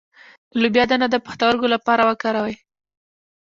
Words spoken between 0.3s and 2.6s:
د لوبیا دانه د پښتورګو لپاره وکاروئ